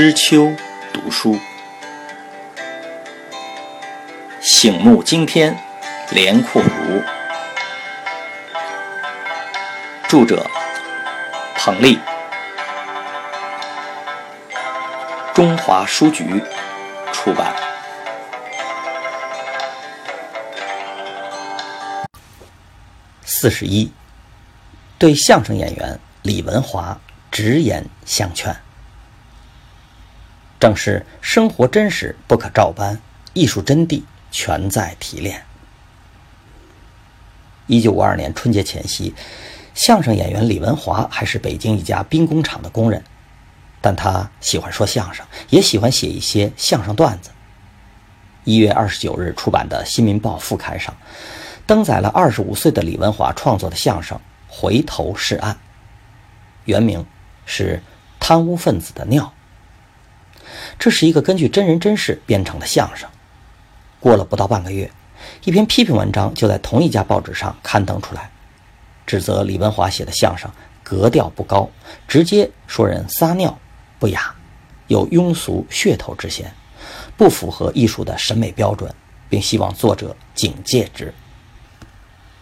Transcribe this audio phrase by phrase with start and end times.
[0.00, 0.54] 知秋
[0.92, 1.36] 读书，
[4.40, 5.58] 醒目惊天，
[6.12, 7.02] 连阔如。
[10.06, 10.48] 著者：
[11.56, 11.98] 彭丽，
[15.34, 16.44] 中华书局
[17.12, 17.52] 出版。
[23.24, 23.92] 四十一，
[24.96, 26.96] 对相声演员李文华
[27.32, 28.56] 直言相劝。
[30.60, 33.00] 正是生活真实不可照搬，
[33.32, 35.44] 艺术真谛全在提炼。
[37.66, 39.14] 一九五二年春节前夕，
[39.74, 43.04] 相声演员李文华还是北京一家兵工厂的工人，
[43.80, 47.30] 但他喜欢说相声，也喜欢写一些相声段子。
[48.44, 50.96] 一月二十九日出版的《新民报》副刊上，
[51.66, 55.54] 登载了二十五岁的李文华创作的相声《回头是岸》，
[56.64, 57.06] 原名
[57.44, 57.76] 是
[58.18, 59.24] 《贪污分子的尿》。
[60.78, 63.08] 这是一个根据真人真事编成的相声。
[64.00, 64.90] 过了不到半个月，
[65.44, 68.30] 一篇批评文章就在同一家报纸上刊登出来，
[69.06, 70.48] 指责李文华写的相声
[70.84, 71.68] 格调不高，
[72.06, 73.58] 直接说人撒尿
[73.98, 74.32] 不雅，
[74.86, 76.54] 有庸俗噱头之嫌，
[77.16, 78.94] 不符合艺术的审美标准，
[79.28, 81.12] 并希望作者警戒之。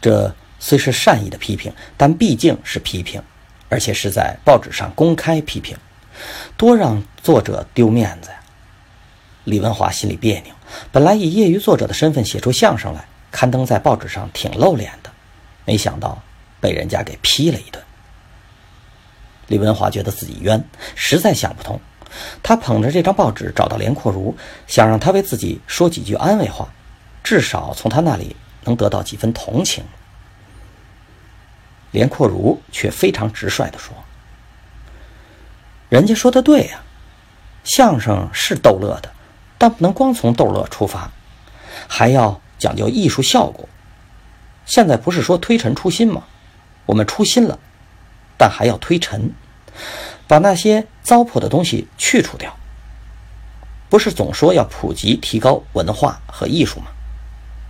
[0.00, 3.22] 这虽是善意的批评，但毕竟是批评，
[3.68, 5.76] 而且是在报纸上公开批评。
[6.56, 8.40] 多让作者丢面子呀！
[9.44, 10.54] 李文华心里别扭。
[10.90, 15.10] 本来以业余作者的身份写出相声来，刊登在报纸上挺露脸的，
[15.64, 16.22] 没想到
[16.60, 17.82] 被人家给批了一顿。
[19.48, 21.78] 李文华觉得自己冤，实在想不通。
[22.42, 24.34] 他捧着这张报纸找到连阔如，
[24.66, 26.68] 想让他为自己说几句安慰话，
[27.22, 29.84] 至少从他那里能得到几分同情。
[31.90, 33.92] 连阔如却非常直率地说。
[35.94, 36.82] 人家说的对呀，
[37.62, 39.12] 相声是逗乐的，
[39.56, 41.08] 但不能光从逗乐出发，
[41.86, 43.68] 还要讲究艺术效果。
[44.66, 46.24] 现在不是说推陈出新吗？
[46.84, 47.60] 我们出新了，
[48.36, 49.32] 但还要推陈，
[50.26, 52.52] 把那些糟粕的东西去除掉。
[53.88, 56.86] 不是总说要普及、提高文化和艺术吗？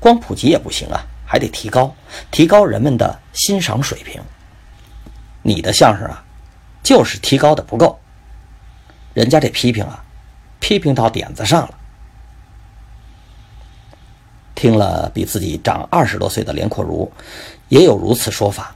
[0.00, 1.94] 光普及也不行啊，还得提高，
[2.30, 4.22] 提高人们的欣赏水平。
[5.42, 6.24] 你的相声啊，
[6.82, 8.00] 就是提高的不够。
[9.14, 10.04] 人家这批评啊，
[10.60, 11.78] 批评到点子上了。
[14.54, 17.10] 听了比自己长二十多岁的连阔如，
[17.68, 18.74] 也有如此说法，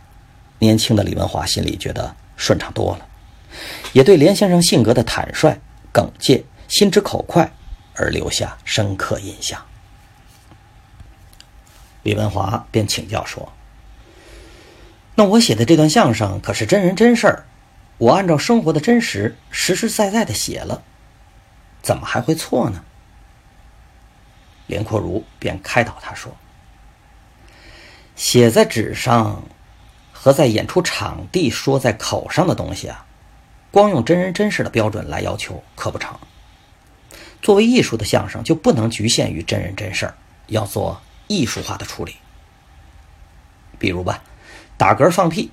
[0.59, 3.07] 年轻的李文华心里觉得顺畅多了，
[3.93, 5.61] 也对连先生性格的坦率、
[5.93, 7.51] 耿介、心直口快
[7.95, 9.61] 而留下深刻印象。
[12.03, 13.53] 李文华便请教说
[15.15, 17.45] ：“那我写的这段相声可是真人真事儿？”
[17.99, 20.83] 我按照生活的真实，实实在在的写了，
[21.83, 22.85] 怎么还会错呢？
[24.69, 26.37] 连阔如便开导他说
[28.15, 29.43] ：“写在纸上
[30.13, 33.05] 和在演出场地说在口上的东西啊，
[33.73, 36.17] 光用真人真事的标准来要求可不成。
[37.43, 40.13] 作为艺术的相声就不能局限于真人真事，
[40.47, 42.17] 要做艺术化的处理。
[43.79, 44.23] 比如吧，
[44.77, 45.51] 打嗝、放屁、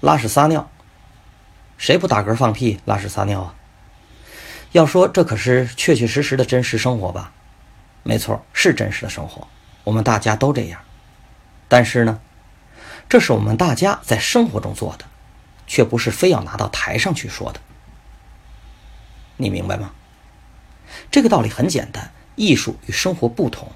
[0.00, 0.68] 拉屎、撒尿。”
[1.82, 3.56] 谁不打嗝放屁、拉屎撒尿啊？
[4.70, 7.32] 要说这可是确确实实的真实生活吧？
[8.04, 9.48] 没错，是真实的生活，
[9.82, 10.80] 我们大家都这样。
[11.66, 12.20] 但是呢，
[13.08, 15.06] 这是我们大家在生活中做的，
[15.66, 17.58] 却不是非要拿到台上去说的。
[19.36, 19.90] 你明白吗？
[21.10, 23.72] 这个道理很简单，艺术与生活不同，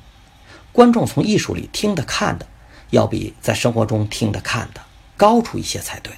[0.71, 2.47] 观众从艺术里听的、看的，
[2.91, 4.81] 要比在生活中听的、看的
[5.17, 6.13] 高出一些才对。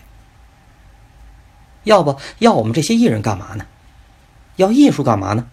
[1.88, 3.66] 要不要我们这些艺人干嘛呢？
[4.56, 5.48] 要艺术干嘛呢？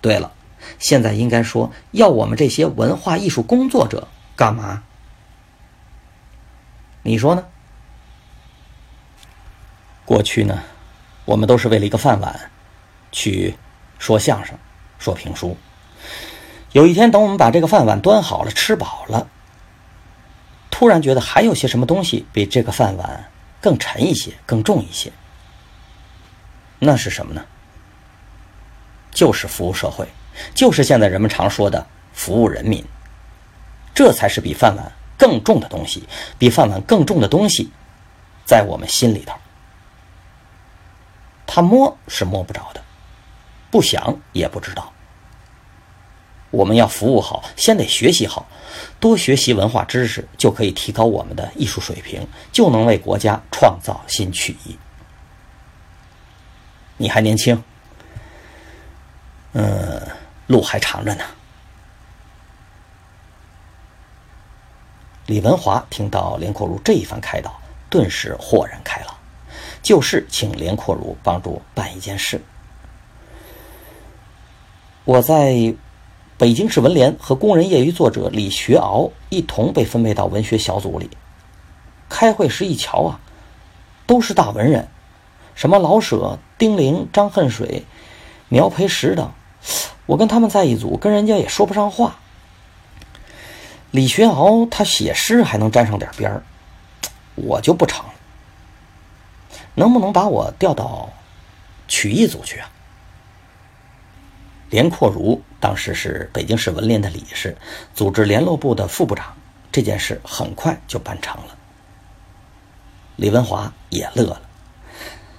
[0.00, 0.32] 对了，
[0.78, 4.82] 现在应该说要我们这些文化艺术工作者干嘛？
[7.02, 7.44] 你说呢？
[10.06, 10.62] 过去呢，
[11.26, 12.50] 我们都是为了一个饭碗，
[13.12, 13.54] 去
[13.98, 14.56] 说相声、
[14.98, 15.58] 说评书。
[16.72, 19.28] 有一天，等我们把这个饭碗端好了、吃饱了，
[20.70, 23.28] 突然觉得还有些什么东西比这个饭碗。
[23.60, 25.12] 更沉一些，更重一些，
[26.78, 27.44] 那是什么呢？
[29.10, 30.08] 就是服务社会，
[30.54, 32.84] 就是现在人们常说的服务人民。
[33.92, 36.08] 这才是比饭碗更重的东西，
[36.38, 37.70] 比饭碗更重的东西，
[38.46, 39.36] 在我们心里头，
[41.46, 42.82] 他摸是摸不着的，
[43.70, 44.92] 不想也不知道。
[46.50, 48.46] 我们要服务好，先得学习好，
[48.98, 54.76] 多学习文化知识，就可以提高我们的艺术水平，就能为国家创造新曲艺。
[56.96, 57.62] 你还年轻，
[59.52, 60.02] 嗯，
[60.48, 61.24] 路还长着呢。
[65.26, 69.14] 李文华听到连阔如这一番开导，顿时豁然开朗，
[69.80, 72.42] 就是请连阔如帮助办一件事。
[75.04, 75.74] 我在
[76.40, 81.10] 北京市文联和工人业余作者李学鳌一同被分配到文学小组里。
[82.08, 83.20] 开会时一瞧啊，
[84.06, 84.88] 都是大文人，
[85.54, 87.84] 什么老舍、丁玲、张恨水、
[88.48, 89.30] 苗培实等，
[90.06, 92.16] 我跟他们在一组，跟人家也说不上话。
[93.90, 96.42] 李学鳌他写诗还能沾上点边儿，
[97.34, 98.02] 我就不成。
[99.74, 101.10] 能不能把我调到
[101.86, 102.70] 曲艺组去啊？
[104.70, 107.56] 连阔如当时是北京市文联的理事，
[107.94, 109.36] 组织联络部的副部长，
[109.70, 111.56] 这件事很快就办成了。
[113.16, 114.40] 李文华也乐了，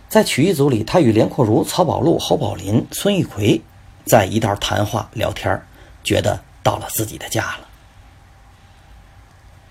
[0.10, 3.60] 在曲艺组里，他与连阔如、曹宝路、侯宝林、孙玉奎
[4.06, 5.60] 在一道谈话聊天，
[6.04, 7.68] 觉得到了自己的家了。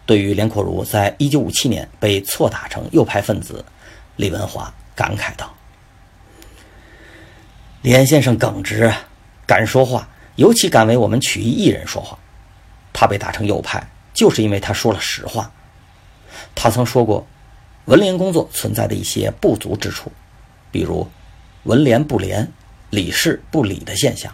[0.07, 3.65] 对于连阔如在一九五七年被错打成右派分子，
[4.17, 5.55] 李文华感慨道
[7.83, 8.93] ：“连先生耿直，
[9.51, 12.17] 敢说话，尤其敢为我们曲艺艺人说话。
[12.93, 15.51] 他被打成右派，就是因为他说了实话。
[16.55, 17.27] 他曾说过，
[17.87, 20.13] 文联工作存在的一些不足之处，
[20.71, 21.11] 比如
[21.65, 22.53] 文联不联、
[22.91, 24.33] 理事不理的现象。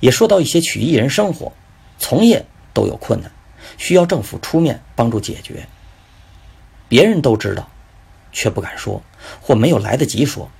[0.00, 1.52] 也说到一些曲艺人生活、
[1.98, 3.30] 从业都有困难。”
[3.76, 5.66] 需要政府出面帮助解决。
[6.88, 7.68] 别人都知道，
[8.32, 9.02] 却不敢说，
[9.42, 10.50] 或没有来得及说。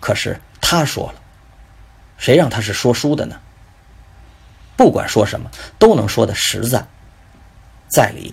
[0.00, 1.21] 可是他说了，
[2.22, 3.40] 谁让他是说书的呢？
[4.76, 6.86] 不管说什么，都能说的实在，
[7.88, 8.32] 在理